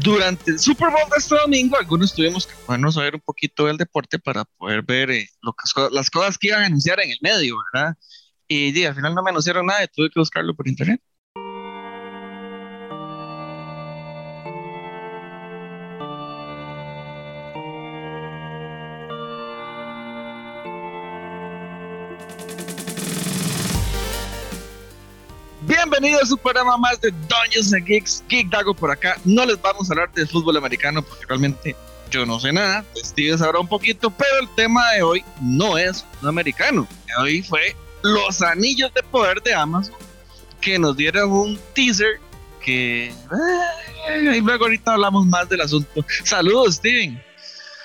[0.00, 3.66] durante el Super Bowl de este domingo, algunos tuvimos que ponernos a ver un poquito
[3.66, 7.10] del deporte para poder ver eh, lo que, las cosas que iban a anunciar en
[7.10, 7.96] el medio, ¿verdad?
[8.48, 11.00] Y, al final no me anunciaron nada y tuve que buscarlo por internet.
[25.84, 28.24] Bienvenidos a su programa más de Dungeons and Geeks.
[28.30, 29.18] Geek Dago por acá.
[29.26, 31.76] No les vamos a hablar de fútbol americano porque realmente
[32.10, 32.82] yo no sé nada.
[32.96, 36.88] Steve sabrá un poquito, pero el tema de hoy no es fútbol americano.
[37.18, 39.94] Hoy fue los anillos de poder de Amazon
[40.62, 42.18] que nos dieron un teaser
[42.62, 43.12] que
[44.22, 46.02] y luego ahorita hablamos más del asunto.
[46.24, 47.22] Saludos, Steven.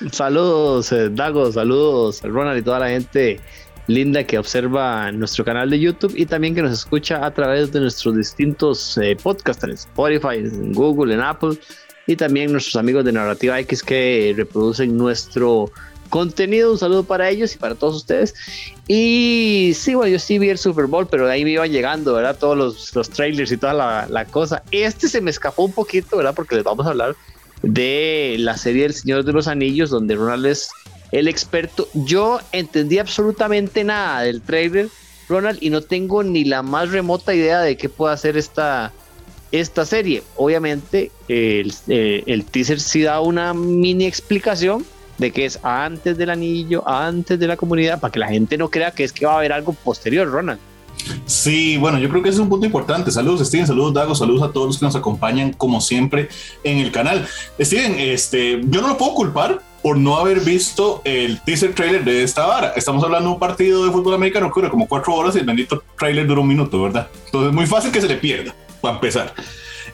[0.09, 3.41] Saludos, eh, Dago, saludos, Ronald y toda la gente
[3.89, 7.79] linda que observa nuestro canal de YouTube y también que nos escucha a través de
[7.79, 11.57] nuestros distintos eh, podcasts en Spotify, en Google, en Apple
[12.05, 15.71] y también nuestros amigos de Narrativa X que reproducen nuestro
[16.09, 16.71] contenido.
[16.71, 18.35] Un saludo para ellos y para todos ustedes.
[18.87, 22.37] Y sí, bueno, yo sí vi el Super Bowl, pero ahí me iban llegando, ¿verdad?
[22.37, 24.61] Todos los, los trailers y toda la, la, cosa.
[24.69, 26.35] Este se me escapó un poquito, ¿verdad?
[26.35, 27.15] Porque les vamos a hablar
[27.63, 30.69] de la serie del Señor de los Anillos, donde Ronald es
[31.11, 31.87] el experto.
[31.93, 34.89] Yo entendí absolutamente nada del trailer,
[35.27, 38.91] Ronald, y no tengo ni la más remota idea de qué puede hacer esta,
[39.51, 40.23] esta serie.
[40.35, 44.85] Obviamente, el, eh, el teaser sí da una mini explicación
[45.17, 48.69] de que es antes del anillo, antes de la comunidad, para que la gente no
[48.69, 50.59] crea que es que va a haber algo posterior, Ronald.
[51.25, 53.11] Sí, bueno, yo creo que ese es un punto importante.
[53.11, 56.29] Saludos, Steven, saludos, Dago, saludos a todos los que nos acompañan, como siempre,
[56.63, 57.27] en el canal.
[57.59, 62.23] Steven, este, yo no lo puedo culpar por no haber visto el teaser trailer de
[62.23, 62.73] esta vara.
[62.75, 65.45] Estamos hablando de un partido de fútbol americano que dura como cuatro horas y el
[65.45, 67.07] bendito trailer dura un minuto, ¿verdad?
[67.25, 69.33] Entonces es muy fácil que se le pierda, para empezar.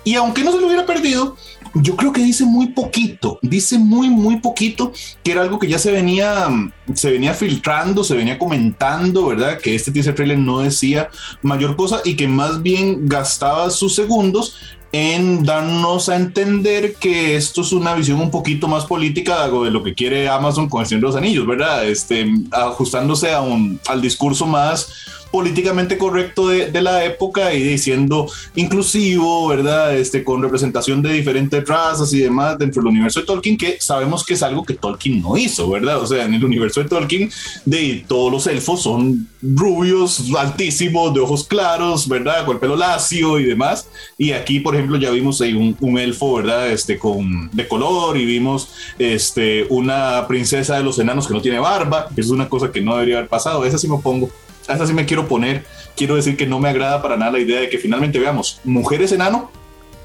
[0.03, 1.36] Y aunque no se lo hubiera perdido,
[1.73, 5.80] yo creo que dice muy poquito, dice muy, muy poquito, que era algo que ya
[5.80, 6.47] se venía,
[6.94, 9.59] se venía filtrando, se venía comentando, ¿verdad?
[9.59, 11.09] Que este teaser trailer no decía
[11.41, 14.57] mayor cosa y que más bien gastaba sus segundos
[14.97, 19.83] en darnos a entender que esto es una visión un poquito más política de lo
[19.83, 21.85] que quiere Amazon con el Señor de los Anillos, ¿verdad?
[21.85, 24.88] Este, ajustándose a un, al discurso más
[25.35, 28.25] políticamente correcto de, la época y diciendo
[28.56, 29.94] inclusivo, ¿verdad?
[29.94, 34.24] Este, con representación de diferentes razas y demás dentro del universo de Tolkien, que sabemos
[34.24, 36.00] que es algo que Tolkien no hizo, ¿verdad?
[36.01, 37.29] O sea, en el universo de Tolkien,
[37.66, 42.45] de todos los elfos son rubios, altísimos, de ojos claros, ¿verdad?
[42.45, 43.90] Con el pelo lacio y demás.
[44.18, 46.72] Y aquí, por ejemplo, ya vimos ahí un, elfo, ¿verdad?
[46.72, 51.59] Este, con, de color y vimos este, una princesa de los enanos que no tiene
[51.59, 53.66] barba, que es una cosa que no debería haber pasado.
[53.66, 54.29] Esa sí me pongo
[54.67, 55.65] esa sí me quiero poner.
[55.95, 59.11] Quiero decir que no me agrada para nada la idea de que finalmente veamos mujeres
[59.11, 59.51] enano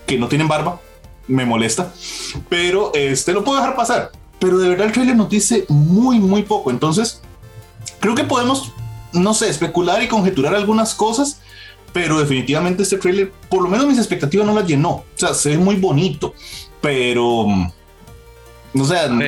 [0.06, 0.80] que no tienen barba.
[1.26, 1.92] Me molesta.
[2.48, 4.12] Pero este lo puedo dejar pasar.
[4.38, 6.70] Pero de verdad el trailer nos dice muy, muy poco.
[6.70, 7.20] Entonces,
[8.00, 8.72] creo que podemos,
[9.12, 11.40] no sé, especular y conjeturar algunas cosas.
[11.92, 14.90] Pero definitivamente este trailer, por lo menos mis expectativas no las llenó.
[14.90, 16.34] O sea, se ve muy bonito.
[16.80, 17.46] Pero,
[18.72, 19.24] no sé, no,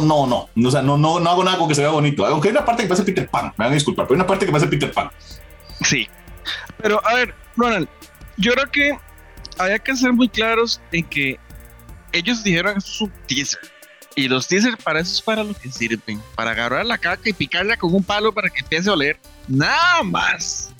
[0.00, 0.48] no, no.
[0.66, 2.24] O sea, no, no, no hago nada que se vea bonito.
[2.26, 4.26] Aunque hay una parte que parece Peter Pan, me van a disculpar, pero hay una
[4.26, 5.10] parte que parece Peter Pan.
[5.82, 6.08] Sí.
[6.78, 7.88] Pero a ver, Ronald,
[8.36, 8.98] yo creo que
[9.58, 11.38] había que ser muy claros en que
[12.12, 13.60] ellos dijeron que es un teaser.
[14.16, 16.20] Y los teasers para eso es para lo que sirven.
[16.34, 19.20] Para agarrar la caca y picarla con un palo para que empiece a oler.
[19.46, 20.70] Nada más.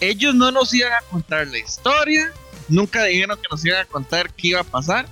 [0.00, 2.30] Ellos no nos iban a contar la historia.
[2.68, 5.06] Nunca dijeron que nos iban a contar qué iba a pasar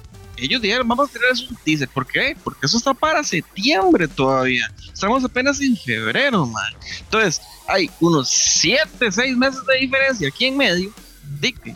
[0.45, 1.89] ellos dijeron, vamos a tener un teaser.
[1.89, 2.37] ¿Por qué?
[2.43, 4.73] Porque eso está para septiembre todavía.
[4.93, 6.73] Estamos apenas en febrero, man.
[7.01, 10.93] Entonces, hay unos 7, 6 meses de diferencia aquí en medio.
[11.41, 11.75] De que,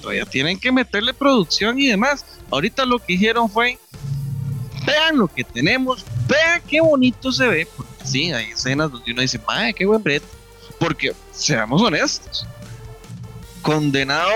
[0.00, 2.24] todavía tienen que meterle producción y demás.
[2.50, 3.78] Ahorita lo que hicieron fue,
[4.84, 7.68] vean lo que tenemos, vean qué bonito se ve.
[7.76, 10.26] Porque sí, hay escenas donde uno dice, madre, qué buen brete.
[10.78, 12.46] Porque, seamos honestos,
[13.66, 14.30] condenado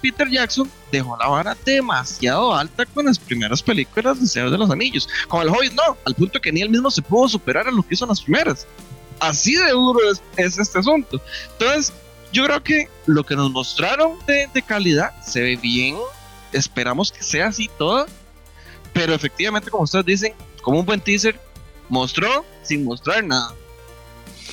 [0.00, 4.70] Peter Jackson dejó la vara demasiado alta con las primeras películas de Señor de los
[4.70, 5.06] Anillos.
[5.28, 7.82] Con el Hobbit no, al punto que ni él mismo se pudo superar a lo
[7.82, 8.66] que hizo en las primeras.
[9.20, 10.00] Así de duro
[10.38, 11.20] es, este asunto.
[11.52, 11.92] Entonces,
[12.32, 15.98] yo creo que lo que nos mostraron de, de calidad se ve bien.
[16.52, 18.06] Esperamos que sea así todo.
[18.94, 20.32] Pero efectivamente, como ustedes dicen,
[20.62, 21.38] como un buen teaser,
[21.90, 23.54] mostró sin mostrar nada.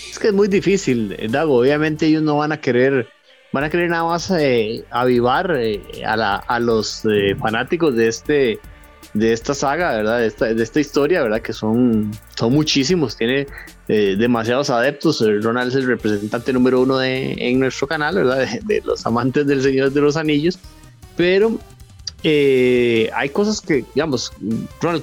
[0.10, 1.60] Es que es muy difícil, Dago.
[1.60, 3.13] Obviamente ellos no van a querer
[3.54, 8.60] van a querer nada más eh, avivar eh, a, los eh, fanáticos de este
[9.14, 10.20] de esta saga, ¿verdad?
[10.20, 11.40] De esta, de esta historia, ¿verdad?
[11.40, 13.46] Que son, son muchísimos, tiene
[13.88, 15.24] demasiados adeptos.
[15.44, 18.48] Ronald es el representante número uno de, en nuestro canal, ¿verdad?
[18.66, 20.58] De, los amantes del Señor de los Anillos.
[21.16, 21.60] Pero
[22.24, 24.32] eh, hay cosas que, digamos,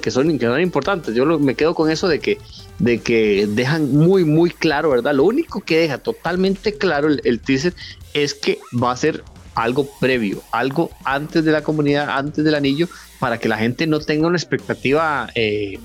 [0.01, 1.13] que son, que son importantes.
[1.13, 2.39] Yo me quedo con eso de que,
[2.79, 5.13] de que dejan muy, muy claro, ¿verdad?
[5.13, 7.75] Lo único que deja totalmente claro el, teaser
[8.13, 9.23] es que va a ser
[9.53, 12.87] algo previo, algo antes de la comunidad, antes del anillo,
[13.19, 15.77] para que la gente no tenga una expectativa eh,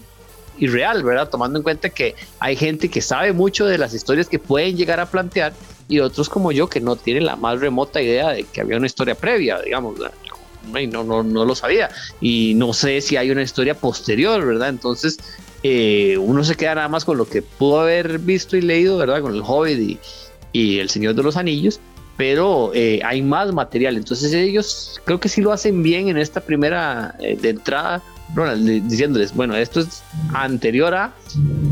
[0.59, 1.29] irreal, ¿verdad?
[1.29, 5.01] Tomando en cuenta que hay gente que sabe mucho de las historias que pueden llegar
[5.01, 5.53] a plantear
[5.89, 8.87] y otros como yo que no tienen la más remota idea de que había una
[8.87, 10.01] historia previa, digamos,
[10.91, 11.89] no, no, no lo sabía
[12.21, 14.69] y no sé si hay una historia posterior, ¿verdad?
[14.69, 15.19] Entonces
[15.63, 19.21] eh, uno se queda nada más con lo que pudo haber visto y leído, ¿verdad?
[19.21, 19.99] Con el Hobbit
[20.53, 21.81] y, el Señor de los Anillos,
[22.17, 26.41] pero eh, hay más material, entonces ellos creo que sí lo hacen bien en esta
[26.41, 28.03] primera eh, de entrada
[28.59, 30.03] diciéndoles, bueno, esto es
[30.35, 31.15] anterior a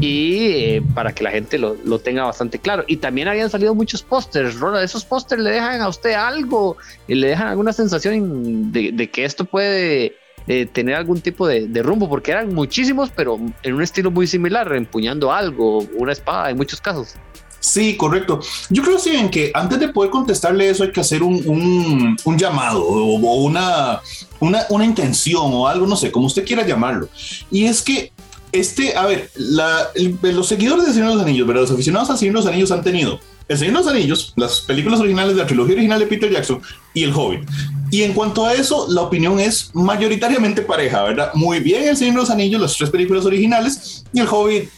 [0.04, 2.84] y eh, para que la gente lo, tenga bastante claro.
[2.86, 6.76] Y también habían salido muchos pósters, Ronald, esos pósters le dejan a usted algo
[7.08, 10.16] y le dejan alguna sensación de, que esto puede
[10.46, 14.70] eh, tener algún tipo de, rumbo, porque eran muchísimos, pero en un estilo muy similar,
[14.74, 17.14] empuñando algo, una espada en muchos casos.
[17.60, 18.40] Sí, correcto.
[18.68, 18.98] Yo creo
[19.30, 24.02] que antes de poder contestarle eso hay que hacer un, un, llamado o, una,
[24.38, 27.08] una, una, intención o algo, no sé, como usted quiera llamarlo.
[27.50, 28.12] Y es que
[28.54, 29.90] este, a ver, la,
[30.22, 31.62] los seguidores de Señor de los Anillos, ¿verdad?
[31.62, 33.18] los aficionados a Señor de los Anillos han tenido
[33.48, 36.62] El Señor de los Anillos, las películas originales de la trilogía original de Peter Jackson
[36.94, 37.48] y El Hobbit.
[37.90, 41.30] Y en cuanto a eso, la opinión es mayoritariamente pareja, ¿verdad?
[41.34, 44.68] Muy bien El Señor de los Anillos, las tres películas originales y El Hobbit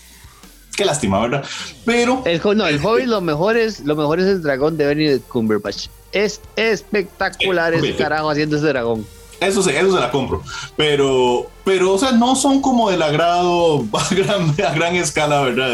[0.76, 1.44] qué lástima, ¿verdad?
[1.84, 2.22] Pero.
[2.24, 5.88] El, no, el Hobbit lo mejor es, lo mejor es el dragón de Benedict Cumberbatch.
[6.12, 9.06] Es espectacular ese carajo haciendo ese dragón.
[9.40, 10.42] Eso sí, eso se la compro.
[10.76, 15.70] Pero, pero, o sea, no son como del agrado a gran, a gran escala, ¿verdad?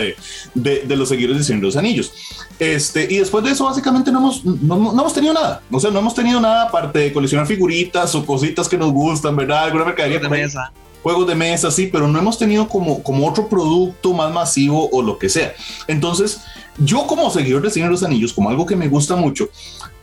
[0.54, 2.12] De, de, los seguidores de Señor de los Anillos.
[2.58, 5.62] Este, y después de eso, básicamente no hemos, no, no, hemos tenido nada.
[5.70, 9.36] O sea, no hemos tenido nada aparte de coleccionar figuritas o cositas que nos gustan,
[9.36, 9.64] ¿verdad?
[9.64, 10.18] Alguna mercadería.
[10.18, 10.72] De mesa
[11.02, 15.02] juegos de mesa, sí, pero no hemos tenido como, como otro producto más masivo o
[15.02, 15.52] lo que sea.
[15.88, 16.40] Entonces,
[16.78, 19.48] yo como seguidor de Señor de los Anillos, como algo que me gusta mucho,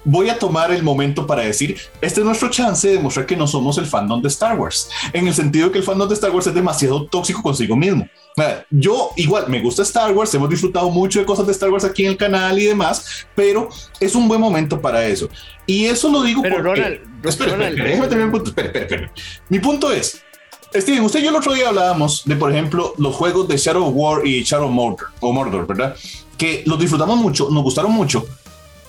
[0.06, 3.48] voy a tomar el momento para decir, este es nuestro chance de demostrar que no
[3.48, 6.32] somos el fandom de Star Wars, en el sentido de que el fandom de Star
[6.32, 8.08] Wars es demasiado tóxico consigo mismo.
[8.70, 12.06] Yo igual me gusta Star Wars, hemos disfrutado mucho de cosas de Star Wars aquí
[12.06, 13.70] en el canal y demás, pero
[14.00, 15.30] es un buen momento para eso.
[15.66, 18.50] Y eso lo digo pero Ronald, espera, déjame terminar mi punto.
[18.50, 19.12] Espera, espera, espera.
[19.50, 20.22] Mi punto es,
[20.74, 23.88] Steven, usted y yo el otro día hablábamos de, por ejemplo, los juegos de Shadow
[23.88, 25.96] of War y Shadow Mordor, o Mordor, ¿verdad?
[26.38, 28.26] Que los disfrutamos mucho, nos gustaron mucho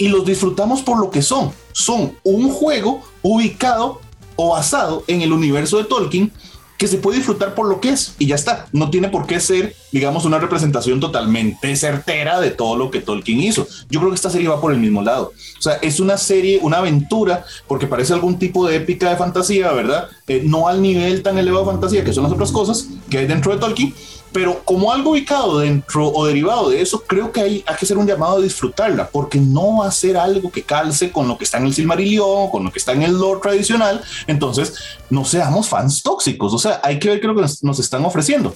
[0.01, 1.53] y los disfrutamos por lo que son.
[1.73, 4.01] Son un juego ubicado
[4.35, 6.33] o basado en el universo de Tolkien
[6.79, 8.67] que se puede disfrutar por lo que es y ya está.
[8.73, 13.41] No tiene por qué ser, digamos, una representación totalmente certera de todo lo que Tolkien
[13.41, 13.69] hizo.
[13.91, 15.35] Yo creo que esta serie va por el mismo lado.
[15.59, 19.71] O sea, es una serie, una aventura, porque parece algún tipo de épica de fantasía,
[19.73, 20.09] ¿verdad?
[20.27, 23.27] Eh, no al nivel tan elevado de fantasía que son las otras cosas que hay
[23.27, 23.95] dentro de Tolkien,
[24.33, 27.99] pero como algo ubicado dentro o derivado de eso, creo que hay, hay que hacer
[27.99, 31.45] un llamado a disfrutarla, porque no va a ser algo que calce con lo que
[31.45, 34.03] está en el Silmarillion, con lo que está en el lore tradicional.
[34.27, 34.75] Entonces,
[35.09, 36.55] no seamos fans tóxicos.
[36.55, 38.55] O sea, hay que ver qué es lo que nos, están ofreciendo.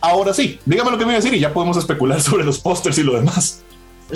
[0.00, 2.58] Ahora sí, dígame lo que me voy a decir y ya podemos especular sobre los
[2.60, 3.62] pósters y lo demás.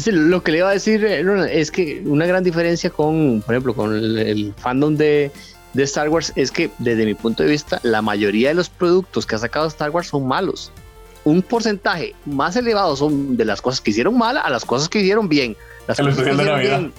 [0.06, 1.22] Lo que le iba a decir eh,
[1.60, 5.30] es que una gran diferencia con, por ejemplo, con el, fandom de
[5.74, 9.34] Star Wars es que desde mi punto de vista la mayoría de los productos que
[9.34, 10.72] ha sacado Star Wars son malos
[11.24, 15.00] un porcentaje más elevado son de las cosas que hicieron mal a las cosas que
[15.00, 15.56] hicieron bien.
[15.86, 16.92] Las cosas que hicieron bien,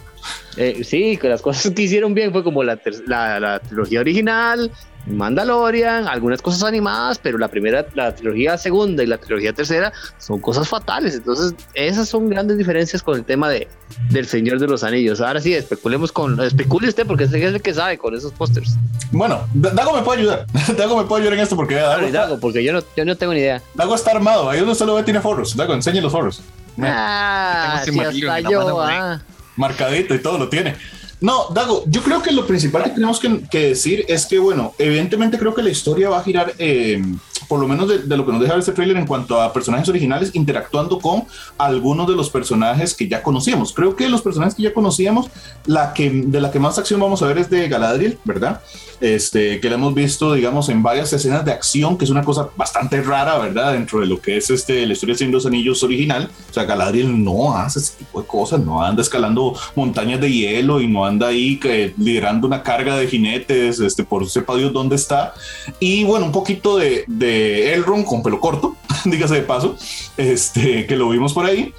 [0.58, 4.72] eh, sí, que las cosas que hicieron bien fue como la, la, la trilogía original,
[5.06, 10.40] Mandalorian, algunas cosas animadas, pero la primera, la trilogía segunda y la trilogía tercera son
[10.40, 11.16] cosas fatales.
[11.16, 13.68] Entonces, esas son grandes diferencias con el tema de,
[14.10, 15.20] del Señor de los Anillos.
[15.20, 18.78] Ahora sí, especulemos con, especule usted porque es el que sabe con esos pósters.
[19.12, 20.46] Bueno, Dago me puede ayudar.
[20.78, 23.40] Dago me puede ayudar en esto porque Dago, porque yo no, yo no tengo ni
[23.40, 23.62] idea.
[23.74, 25.56] Dago está armado, ahí donde solo ve tiene foros.
[25.56, 26.42] Dago, enseñe los foros.
[26.82, 29.22] Ah, sí, hasta yo, ah.
[29.56, 30.76] Marcadito y todo lo tiene.
[31.22, 35.38] No, Dago, yo creo que lo principal que tenemos que, decir es que, bueno, evidentemente
[35.38, 37.02] creo que la historia va a girar, eh,
[37.48, 40.32] por lo menos de, lo que nos deja este trailer en cuanto a personajes originales,
[40.34, 41.24] interactuando con
[41.58, 43.74] algunos de los personajes que ya conocíamos.
[43.74, 45.30] Creo que los personajes que ya conocíamos,
[45.66, 48.62] la que, de la que más acción vamos a ver es de Galadriel, ¿verdad?
[49.02, 52.50] Este, que la hemos visto, digamos, en varias escenas de acción, que es una cosa
[52.56, 53.74] bastante rara, ¿verdad?
[53.74, 56.30] Dentro de lo que es este, la historia de los Anillos original.
[56.50, 60.80] O sea, Galadriel no hace ese tipo de cosas, no anda escalando montañas de hielo
[60.80, 64.96] y no anda ahí que, liderando una carga de jinetes, este, por sepa Dios dónde
[64.96, 65.34] está.
[65.80, 67.33] Y bueno, un poquito de, de
[67.74, 68.76] Elrond con pelo corto,
[69.06, 69.78] dígase de paso,
[70.18, 71.74] este, que lo vimos por ahí.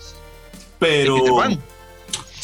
[0.79, 1.17] Pero...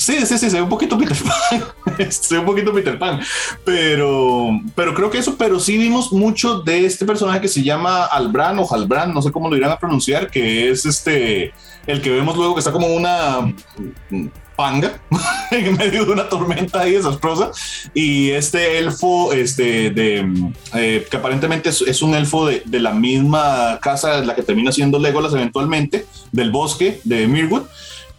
[0.00, 2.08] Sí, sí, sí, se ve un poquito Peter Pan.
[2.10, 3.20] se ve un poquito Peter Pan.
[3.66, 8.06] Pero, pero creo que eso, pero sí vimos mucho de este personaje que se llama
[8.06, 11.52] Albran o Halbran, no sé cómo lo irán a pronunciar, que es este,
[11.86, 13.54] el que vemos luego que está como una
[14.60, 15.00] panga
[15.50, 17.50] en medio de una tormenta ahí desastrosa.
[17.94, 23.78] Y este elfo, este, de, eh, que aparentemente es, un elfo de, de, la misma
[23.80, 27.62] casa, la que termina siendo Legolas eventualmente, del bosque de Mirwood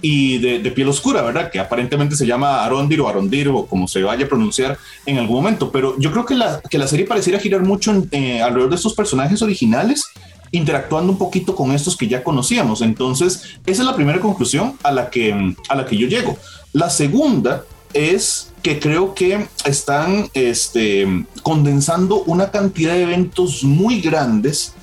[0.02, 1.52] y de, piel oscura, ¿verdad?
[1.52, 5.38] Que aparentemente se llama Arondir o Arondir o como se vaya a pronunciar en algún
[5.38, 5.72] momento.
[5.72, 8.96] Pero yo creo que la, que la serie pareciera girar mucho eh, alrededor de estos
[8.96, 10.04] personajes originales,
[10.52, 12.82] interactuando un poquito con estos que ya conocíamos.
[12.82, 16.38] Entonces, esa es la primera conclusión a la que, a la que yo llego.
[16.74, 24.74] La segunda es que creo que están este, condensando una cantidad de eventos muy grandes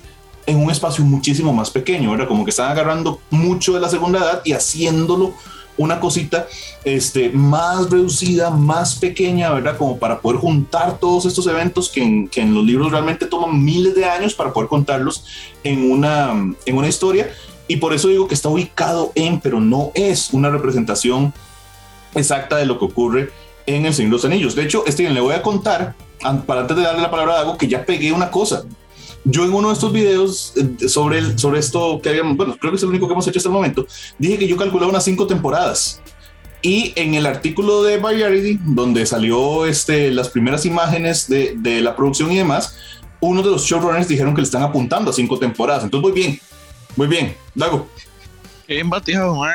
[0.46, 2.26] en un espacio muchísimo más pequeño, ¿verdad?
[2.26, 5.34] Como que están agarrando mucho de la segunda edad y haciéndolo
[5.78, 6.47] una cosita
[6.85, 9.78] este, más reducida, más pequeña, ¿verdad?
[9.78, 13.64] Como para poder juntar todos estos eventos que en, que en, los libros realmente toman
[13.64, 15.25] miles de años para poder contarlos
[15.64, 16.32] en una,
[16.66, 17.30] en una historia.
[17.68, 21.32] Y por eso digo que está ubicado en, pero no es una representación
[22.14, 23.30] exacta de lo que ocurre
[23.66, 24.54] en El Señor de los Anillos.
[24.54, 25.94] De hecho, Steven, le voy a contar,
[26.47, 28.64] para antes de darle la palabra a algo, que ya pegué una cosa.
[29.30, 32.73] Yo en uno de estos videos eh, sobre, el, sobre esto que habíamos, bueno, creo
[32.73, 33.87] que es el único que hemos hecho hasta el momento,
[34.18, 36.00] dije que yo calculaba unas cinco temporadas.
[36.62, 41.94] Y en el artículo de Variety, donde salió este, las primeras imágenes de, de la
[41.94, 42.75] producción y demás,
[43.20, 45.85] uno de los showrunners dijeron que le están apuntando a cinco temporadas.
[45.85, 46.40] Entonces, muy bien,
[46.97, 47.37] muy bien.
[47.54, 47.87] Dago.
[48.66, 49.54] Bien bateado, man.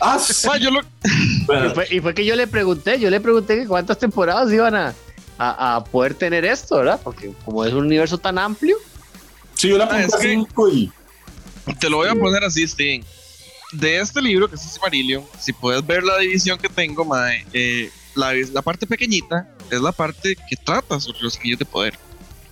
[0.00, 0.48] Ah, sí.
[0.60, 0.80] yo lo...
[0.80, 4.74] y, fue, y, fue, que yo le pregunté, yo le pregunté que cuántas temporadas iban
[4.74, 4.94] a,
[5.38, 7.00] a, a poder tener esto, ¿verdad?
[7.02, 8.76] Porque como es un universo tan amplio,
[9.64, 10.06] Sí, yo la ah,
[10.70, 10.92] y...
[11.80, 13.02] Te lo voy a poner así, Steven.
[13.72, 17.90] De este libro, que es Silmarillion, si puedes ver la división que tengo, mae, eh,
[18.14, 21.98] la, la parte pequeñita es la parte que trata sobre los anillos de poder.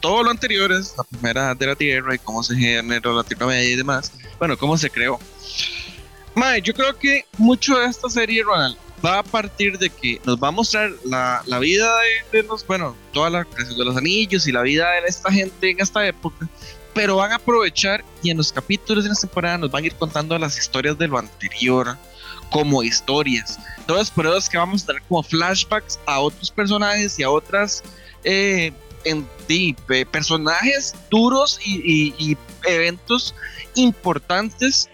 [0.01, 3.45] Todo lo anterior es la primera de la Tierra y cómo se generó la Tierra
[3.45, 4.11] Media y demás.
[4.39, 5.21] Bueno, cómo se creó.
[6.35, 10.43] Mae, yo creo que mucho de esta serie, Ronald, va a partir de que nos
[10.43, 11.93] va a mostrar la, la vida
[12.31, 15.31] de, de, los, bueno, toda la creación de los anillos y la vida de esta
[15.31, 16.49] gente en esta época,
[16.95, 19.95] pero van a aprovechar y en los capítulos de la temporada nos van a ir
[19.95, 21.97] contando las historias de lo anterior
[22.51, 23.59] como historias.
[23.79, 27.31] Entonces, por eso es que vamos a tener como flashbacks a otros personajes y a
[27.31, 27.83] otras
[28.25, 28.73] eh,
[29.05, 29.27] en,
[30.11, 33.35] personajes duros y, eventos
[33.75, 34.89] importantes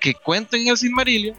[0.00, 1.36] que cuenten en el Silmarillion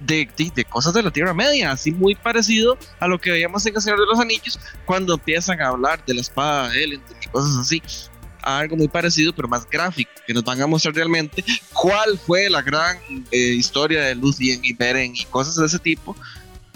[0.00, 3.64] de, de, de, cosas de la Tierra Media, así muy parecido a lo que veíamos
[3.66, 6.94] en El Señor de los Anillos cuando empiezan a hablar de la espada de él
[6.94, 7.82] y cosas así
[8.42, 12.62] algo muy parecido, pero más gráfico, que nos van a mostrar realmente cuál fue la
[12.62, 12.98] gran
[13.30, 16.16] eh, historia de Lucien y Beren y cosas de ese tipo.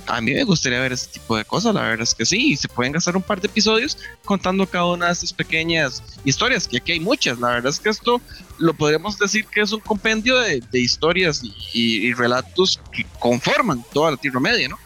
[0.07, 2.57] A mí me gustaría ver ese tipo de cosas, la verdad es que sí, y
[2.57, 6.77] se pueden gastar un par de episodios contando cada una de estas pequeñas historias, que
[6.77, 8.21] aquí hay muchas, la verdad es que esto
[8.59, 11.43] lo podríamos decir que es un compendio de, historias
[11.73, 14.79] y, relatos que conforman toda la Tierra Media, ¿no?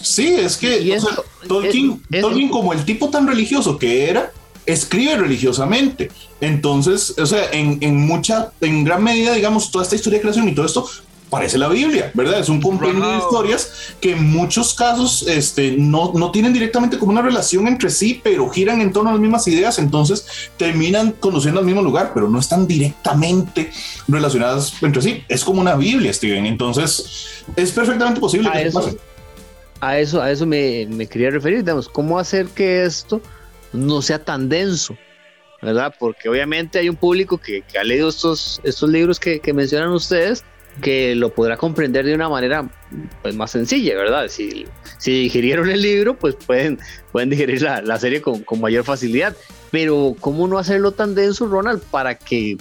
[0.00, 0.98] Sí, es que
[1.46, 4.32] Tolkien, Tolkien como el tipo tan religioso que era,
[4.68, 6.10] escribe religiosamente.
[6.40, 10.48] Entonces, o sea, en, en, mucha, en gran medida, digamos, toda esta historia de creación
[10.48, 10.88] y todo esto
[11.30, 12.40] parece la Biblia, ¿verdad?
[12.40, 17.12] Es un compendio de historias que en muchos casos este, no, no tienen directamente como
[17.12, 21.60] una relación entre sí, pero giran en torno a las mismas ideas, entonces terminan conduciendo
[21.60, 23.70] al mismo lugar, pero no están directamente
[24.06, 25.22] relacionadas entre sí.
[25.28, 26.46] Es como una Biblia, Steven.
[26.46, 28.96] Entonces, es perfectamente posible a eso,
[29.80, 33.20] A eso, a eso me, me quería referir, digamos, ¿cómo hacer que esto
[33.72, 34.96] no sea tan denso,
[35.62, 35.94] ¿verdad?
[35.98, 40.44] Porque obviamente hay un público que, ha leído estos, estos libros que, mencionan ustedes
[40.82, 42.68] que lo podrá comprender de una manera
[43.22, 44.28] pues, más sencilla, ¿verdad?
[44.28, 44.64] Si,
[44.98, 46.78] si digirieron el libro, pues pueden,
[47.10, 49.36] pueden digerir la, la serie con, con, mayor facilidad
[49.70, 52.56] pero ¿cómo no hacerlo tan denso, Ronald, para que,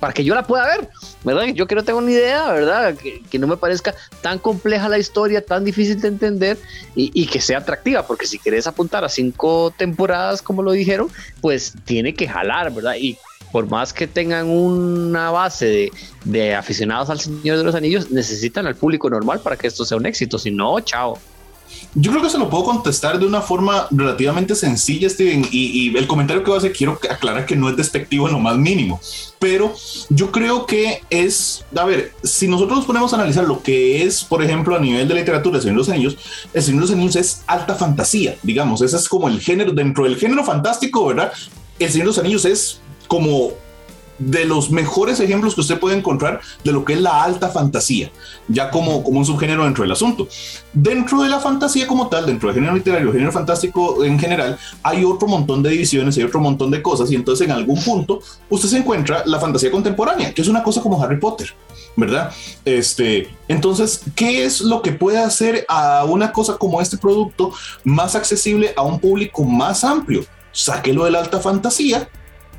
[0.00, 0.88] para que yo la pueda ver?
[1.24, 1.46] ¿Verdad?
[1.54, 2.94] Yo que no tengo ni idea, ¿verdad?
[2.96, 6.58] Que, no me parezca tan compleja la historia, tan difícil de entender
[6.94, 11.10] y, que sea atractiva, porque si querés apuntar a cinco temporadas, como lo dijeron,
[11.40, 12.94] pues tiene que jalar, ¿verdad?
[12.98, 13.18] Y
[13.52, 15.90] por más que tengan una base
[16.24, 19.98] de aficionados al Señor de los Anillos, necesitan al público normal para que esto sea
[19.98, 21.18] un éxito, si no, chao.
[21.94, 26.06] Yo creo que se lo puedo contestar de una forma relativamente sencilla, Steven, y, el
[26.06, 29.00] comentario que voy a hacer quiero aclarar que no es despectivo en lo más mínimo,
[29.38, 29.74] pero
[30.10, 34.24] yo creo que es, a ver, si nosotros nos ponemos a analizar lo que es,
[34.24, 36.16] por ejemplo, a nivel de literatura, El Señor de los Anillos,
[36.52, 40.04] El Señor de los Anillos es alta fantasía, digamos, ese es como el género, dentro
[40.04, 41.32] del género fantástico, ¿verdad?
[41.78, 43.52] El Señor de los Anillos es como
[44.18, 48.10] de los mejores ejemplos que usted puede encontrar de lo que es la alta fantasía,
[48.48, 50.28] ya como, como un subgénero dentro del asunto.
[50.72, 55.04] Dentro de la fantasía como tal, dentro del género literario, género fantástico en general, hay
[55.04, 58.68] otro montón de divisiones, hay otro montón de cosas, y entonces en algún punto usted
[58.68, 61.54] se encuentra la fantasía contemporánea, que es una cosa como Harry Potter.
[61.96, 62.30] ¿verdad?
[62.64, 67.52] Este, entonces, ¿qué es lo que puede hacer a una cosa como este producto
[67.84, 70.24] más accesible a un público más amplio?
[70.52, 72.08] Sáquelo de la alta fantasía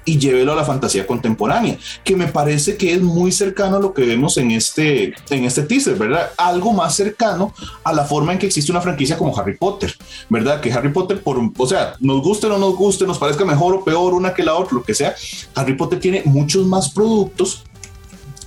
[0.08, 3.94] y llévelo a la fantasía contemporánea, que me parece que es muy cercano a lo
[3.94, 6.32] que vemos en este, en este teaser, ¿verdad?
[6.38, 9.94] Algo más cercano a la forma en que existe una franquicia como Harry Potter,
[10.30, 10.62] ¿verdad?
[10.62, 13.76] Que Harry Potter, por, o sea, nos guste o no nos guste, nos parezca mejor
[13.76, 15.14] o peor una que la otra, lo que sea,
[15.56, 17.66] Harry Potter tiene muchos más productos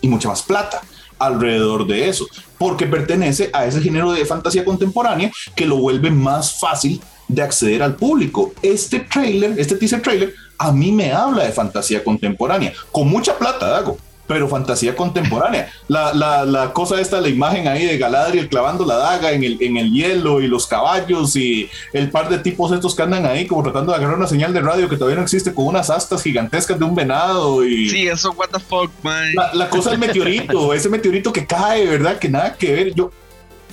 [0.00, 0.80] y mucha más plata
[1.18, 2.26] alrededor de eso,
[2.56, 7.82] porque pertenece a ese género de fantasía contemporánea que lo vuelve más fácil de acceder
[7.82, 8.54] al público.
[8.62, 13.66] Este trailer, este teaser trailer, a mí me habla de fantasía contemporánea, con mucha plata,
[13.66, 15.72] Dago, pero fantasía contemporánea.
[15.88, 19.60] La, la, la, cosa esta, la imagen ahí de Galadriel clavando la daga en el,
[19.60, 23.48] en el hielo y los caballos y el par de tipos estos que andan ahí
[23.48, 26.22] como tratando de agarrar una señal de radio que todavía no existe con unas astas
[26.22, 27.88] gigantescas de un venado y...
[27.88, 29.34] Sí, eso, what the fuck, man.
[29.54, 32.18] La, cosa del meteorito, ese meteorito que cae, ¿verdad?
[32.18, 32.94] Que nada que ver.
[32.94, 33.10] Yo,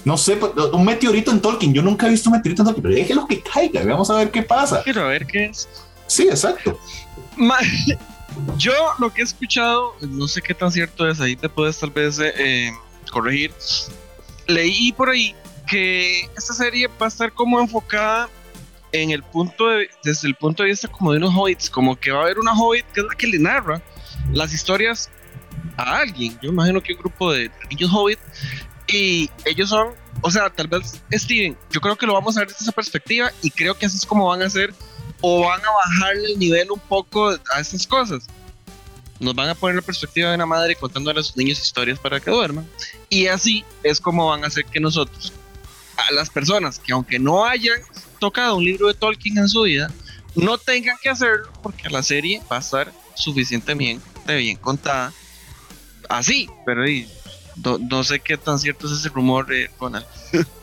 [0.06, 1.74] no sé, pues, un meteorito en Tolkien.
[1.74, 3.84] Yo nunca he visto un meteorito en Tolkien, pero déjelo que caiga.
[3.86, 4.82] Vamos a ver qué pasa.
[4.84, 5.67] Quiero ver qué es.
[6.08, 6.80] Sí, exacto.
[8.58, 11.92] Yo lo que he escuchado, no sé qué tan cierto es, ahí te puedes tal
[11.92, 12.72] vez eh,
[13.12, 13.52] corregir.
[14.48, 15.36] Leí por ahí
[15.68, 18.30] que esta serie va a estar como enfocada
[18.92, 22.12] en el punto de, desde el punto de vista como de unos hobbits, como que
[22.12, 23.82] va a haber una hobbit que es la que le narra
[24.32, 25.10] las historias
[25.76, 26.38] a alguien.
[26.42, 28.20] Yo imagino que un grupo de niños hobbit
[28.88, 29.90] y ellos son,
[30.22, 33.32] o sea, tal vez Steven, yo creo que lo vamos a ver desde esa perspectiva
[33.42, 34.74] y creo que así es como van a ser
[35.22, 38.28] o van a bajarle el nivel un poco a estas cosas.
[39.20, 42.20] Nos van a poner la perspectiva de una madre contando a los niños historias para
[42.20, 42.68] que duerman.
[43.10, 45.34] Y así es como van a hacer que nosotros,
[45.98, 47.82] a las personas que aunque no hayan
[48.20, 49.92] tocado un libro de Tolkien en su vida,
[50.36, 55.12] no tengan que hacerlo porque la serie va a estar suficientemente bien contada.
[56.10, 56.86] Así, pero
[57.63, 60.06] no, sé qué tan cierto es ese rumor, eh, Ronald.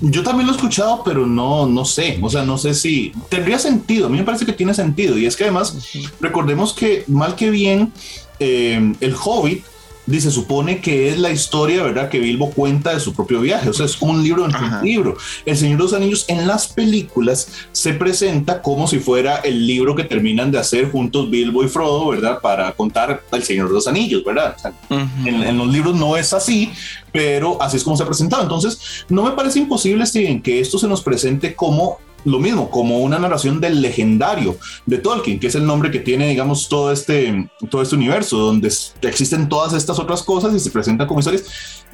[0.00, 2.18] Yo también lo he escuchado, pero no, no sé.
[2.22, 4.06] O sea, no sé si tendría sentido.
[4.06, 5.18] A mí me parece que tiene sentido.
[5.18, 5.76] Y es que además,
[6.20, 7.92] recordemos que mal que bien,
[8.38, 9.64] eh, el Hobbit
[10.08, 12.08] dice, supone que es la historia, ¿verdad?
[12.08, 13.68] Que Bilbo cuenta de su propio viaje.
[13.68, 15.16] O sea, es un libro dentro de un libro.
[15.44, 19.94] El Señor de los Anillos en las películas se presenta como si fuera el libro
[19.94, 22.40] que terminan de hacer juntos Bilbo y Frodo, ¿verdad?
[22.40, 24.56] Para contar El Señor de los Anillos, ¿verdad?
[24.90, 26.70] en, en, los libros no es así,
[27.12, 28.42] pero así es como se ha presentado.
[28.42, 32.98] Entonces, no me parece imposible, Steven, que esto se nos presente como lo mismo, como
[32.98, 37.50] una narración del legendario de Tolkien, que es el nombre que tiene, digamos, todo este,
[37.70, 41.44] todo este universo, donde existen todas estas otras cosas y se presentan como historias.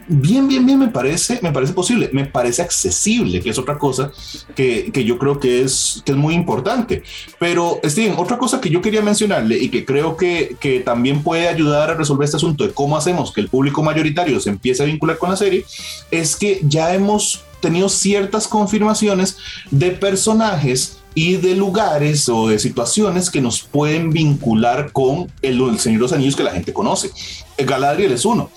[0.06, 4.12] Bien, bien, bien, me parece, me parece posible, me parece accesible, que es otra cosa
[4.54, 7.02] que, que yo creo que es, que es muy importante.
[7.38, 11.48] Pero, Steven, otra cosa que yo quería mencionarle y que creo que, que también puede
[11.48, 14.86] ayudar a resolver este asunto de cómo hacemos que el público mayoritario se empiece a
[14.86, 15.64] vincular con la serie,
[16.10, 19.36] es que ya hemos tenido ciertas confirmaciones
[19.70, 25.78] de personajes y de lugares o de situaciones que nos pueden vincular con el, el
[25.78, 27.10] Señor de los Anillos que la gente conoce.
[27.56, 28.50] Galadriel es uno.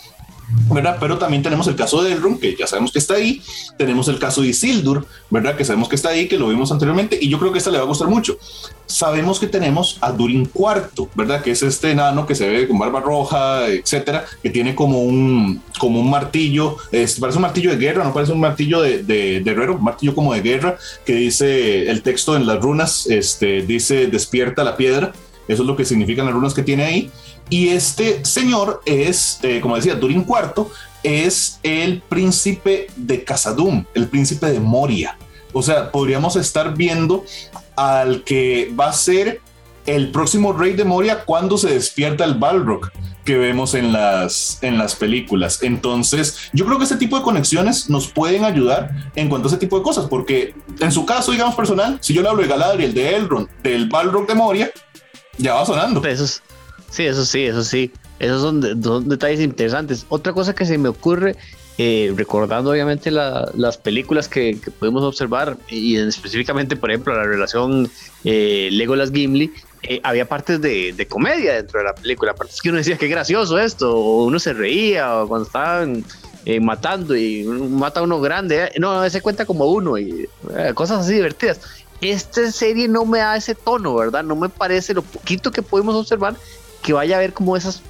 [0.72, 0.98] ¿Verdad?
[1.00, 3.42] Pero también tenemos el caso de Elrond, que ya sabemos que está ahí,
[3.78, 5.56] tenemos el caso de Isildur, ¿verdad?
[5.56, 7.78] Que sabemos que está ahí, que lo vimos anteriormente, y yo creo que esta le
[7.78, 8.38] va a gustar mucho.
[8.86, 11.42] Sabemos que tenemos a Durin IV, ¿verdad?
[11.42, 15.62] Que es este enano que se ve con barba roja, etcétera, que tiene como un,
[15.80, 19.42] como un martillo, es, parece un martillo de guerra, no parece un martillo de, de,
[19.42, 23.64] de herrero, un martillo como de guerra, que dice el texto en las runas, este,
[23.64, 25.12] dice despierta la piedra,
[25.48, 27.12] eso es lo que significan las runas que tiene ahí.
[27.50, 30.68] Y este señor es, eh, como decía, Durin IV,
[31.04, 35.18] es el príncipe de Casadum, el príncipe de Moria.
[35.54, 37.24] O sea, podríamos estar viendo
[37.76, 39.42] al que va a ser
[39.86, 42.92] el próximo rey de Moria cuando se despierta el Balrog
[43.24, 45.64] que vemos en las, en las películas.
[45.64, 49.58] Entonces, yo creo que este tipo de conexiones nos pueden ayudar en cuanto a ese
[49.58, 52.94] tipo de cosas, porque en su caso, digamos personal, si yo le hablo de Galadriel,
[52.94, 54.72] de Elrond, del Balrog de Moria,
[55.38, 56.04] ya va sonando.
[56.06, 56.42] Eso
[56.90, 57.92] sí, eso sí, eso sí.
[58.20, 58.62] Esos son,
[59.08, 60.06] detalles interesantes.
[60.10, 61.36] Otra cosa que se me ocurre,
[61.78, 67.90] eh, recordando obviamente las películas que, que, podemos observar, y específicamente, por ejemplo, la relación
[68.24, 72.80] eh, Legolas-Gimli, eh, había partes de, de, comedia dentro de la película, partes que uno
[72.80, 76.04] decía que gracioso esto, o uno se reía, o cuando estaban
[76.46, 80.28] eh, matando y mata a uno grande, no, se cuenta como uno, y
[80.74, 81.60] cosas así divertidas
[82.02, 84.24] esta serie no me da ese tono, ¿verdad?
[84.24, 86.36] No me parece lo poquito que podemos observar
[86.88, 87.84] que vaya a haber como esos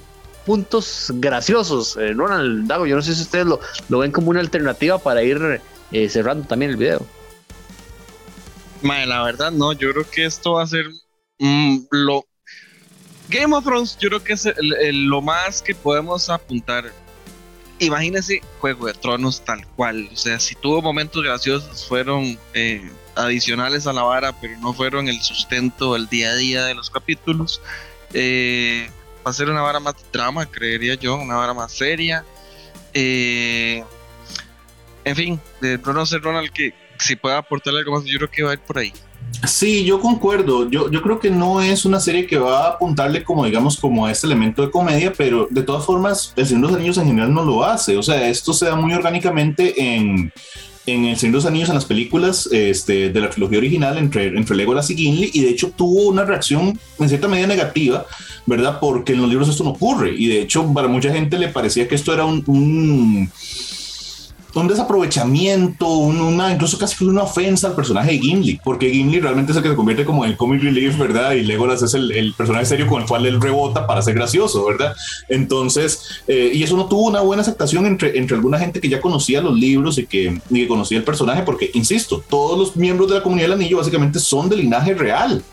[0.44, 1.98] puntos graciosos.
[1.98, 5.22] Eh, Ronald Dago, yo no sé si ustedes lo, lo ven como una alternativa para
[5.22, 7.06] ir eh, cerrando también el video.
[8.82, 10.88] Mae, la verdad no, yo creo que esto va a ser
[11.38, 12.26] mm, lo...
[13.30, 16.92] Game of Thrones, yo creo que es lo más que podemos apuntar.
[17.78, 23.86] Imagínense Juego de Tronos tal cual, o sea, si tuvo momentos graciosos, fueron eh, adicionales
[23.86, 27.62] a la vara, pero no fueron el sustento del día a día de los capítulos.
[28.14, 28.90] Eh,
[29.26, 32.24] va a ser una vara más drama, creería yo, una vara más seria.
[32.94, 33.84] Eh,
[35.04, 38.44] en fin, de no sé, Ronald, que si puede aportarle algo más, yo creo que
[38.44, 38.94] va a ir por ahí.
[39.46, 40.70] Sí, yo concuerdo.
[40.70, 44.06] Yo, yo creo que no es una serie que va a apuntarle como, digamos, como
[44.06, 47.08] a este elemento de comedia, pero de todas formas, El Señor de los Anillos en
[47.08, 47.98] general no lo hace.
[47.98, 50.32] O sea, esto se da muy orgánicamente en,
[50.88, 54.28] en El Señor de los Anillos, en las películas este, de la trilogía original entre,
[54.28, 58.06] entre Legolas y Gimli, y de hecho tuvo una reacción en cierta medida negativa,
[58.46, 58.80] ¿verdad?
[58.80, 61.88] Porque en los libros esto no ocurre, y de hecho para mucha gente le parecía
[61.88, 62.44] que esto era un...
[62.48, 63.30] un
[64.62, 69.52] un desaprovechamiento, un- una, incluso casi una ofensa al personaje de Gimli, porque Gimli realmente
[69.52, 71.32] es el que se convierte como en el comic relief, ¿verdad?
[71.34, 74.66] Y Legolas es el, el personaje serio con el cual él rebota para ser gracioso,
[74.66, 74.94] ¿verdad?
[75.30, 79.00] Entonces, eh, y eso no tuvo una buena aceptación entre, entre alguna gente que ya
[79.02, 83.10] conocía los libros y que, y que conocía el personaje, porque, insisto, todos los miembros
[83.10, 85.44] de la comunidad del anillo básicamente son de linaje real.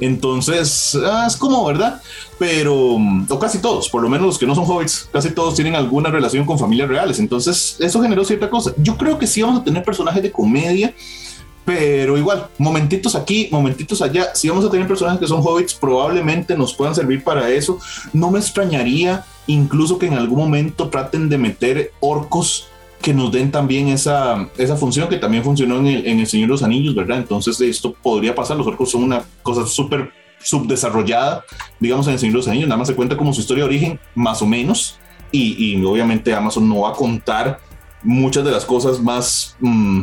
[0.00, 2.00] Entonces, ah, es como, ¿verdad?
[2.38, 5.54] Pero, mm, o casi todos, por lo menos los que no son hobbits, casi todos
[5.54, 7.18] tienen alguna relación con familias reales.
[7.18, 8.72] Entonces, eso generó cierta cosa.
[8.78, 10.94] Yo creo que sí vamos a tener personajes de comedia,
[11.64, 14.34] pero igual, momentitos aquí, momentitos allá.
[14.34, 17.78] Si vamos a tener personajes que son hobbits, probablemente nos puedan servir para eso.
[18.12, 22.68] No me extrañaría incluso que en algún momento traten de meter orcos
[23.00, 26.48] que nos den también esa, esa función que también funcionó en el, en el Señor
[26.48, 27.18] de los Anillos, ¿verdad?
[27.18, 31.44] Entonces esto podría pasar, los orcos son una cosa súper subdesarrollada,
[31.78, 33.68] digamos, en el Señor de los Anillos, nada más se cuenta como su historia de
[33.68, 34.98] origen, más o menos,
[35.32, 37.60] y, y obviamente Amazon no va a contar
[38.02, 40.02] muchas de las cosas más mm,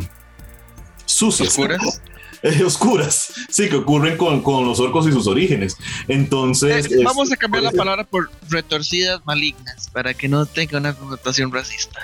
[1.05, 1.49] sucias.
[1.49, 2.01] Oscuras.
[2.43, 5.75] Eh, oscuras, sí, que ocurren con, con los orcos y sus orígenes.
[6.07, 10.93] Entonces, Eh, vamos a cambiar la palabra por retorcidas malignas para que no tenga una
[10.93, 11.99] connotación racista.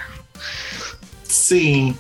[1.34, 1.96] Sí,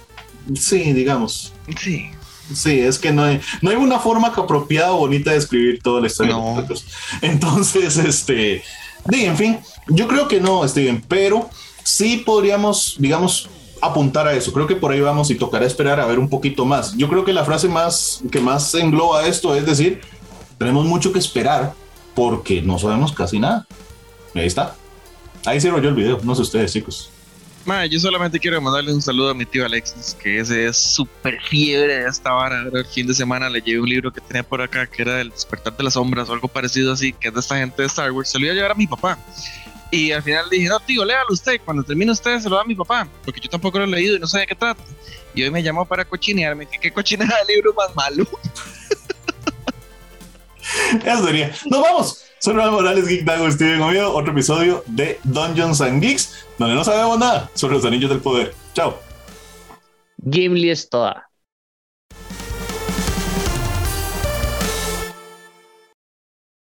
[0.54, 1.54] sí, digamos.
[1.82, 2.12] Sí.
[2.54, 6.02] Sí, es que no hay, no hay una forma apropiada o bonita de escribir toda
[6.02, 6.34] la historia.
[6.34, 6.41] No.
[6.41, 6.86] de los orcos.
[7.22, 8.63] Entonces, este,
[9.10, 11.50] sí, en fin, yo creo que no, Steven, pero
[11.84, 13.50] sí podríamos, digamos,
[13.82, 14.54] apuntar a eso.
[14.54, 16.96] Creo que por ahí vamos y tocará esperar a ver un poquito más.
[16.96, 20.02] Yo creo que la frase más que más engloba esto es decir,
[20.60, 21.74] tenemos mucho que esperar
[22.13, 23.65] porque no sabemos casi nada.
[24.36, 24.76] Y ahí está.
[25.46, 27.10] Ahí cierro yo el video, no sé ustedes, chicos.
[27.65, 31.41] Ma, yo solamente quiero mandarle un saludo a mi tío Alexis, que ese es súper
[31.43, 32.65] fiebre de esta vara.
[32.73, 35.30] El fin de semana le llevé un libro que tenía por acá, que era El
[35.30, 38.12] despertar de las sombras o algo parecido así, que es de esta gente de Star
[38.12, 38.30] Wars.
[38.30, 39.17] Se lo iba a llevar a mi papá.
[39.91, 41.62] Y al final dije, no, tío, léalo usted.
[41.63, 44.17] Cuando termine usted, se lo da a mi papá, porque yo tampoco lo he leído
[44.17, 44.84] y no sé de qué trata.
[45.34, 48.23] Y hoy me llamó para cochinearme, que qué cochinera de libro más malo.
[51.06, 51.56] Eso sería.
[51.69, 52.23] Nos vamos.
[52.44, 56.84] Soy Ronald Morales, Geek Dago, Steven Oviedo, otro episodio de Dungeons and Geeks, donde no
[56.84, 58.54] sabemos nada sobre los anillos del poder.
[58.74, 59.00] Chao.
[60.30, 61.30] Gimli es toda.